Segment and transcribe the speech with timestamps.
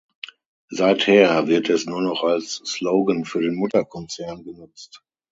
[0.71, 5.03] Seither wird es nur noch als Slogan für den Mutterkonzern genutzt.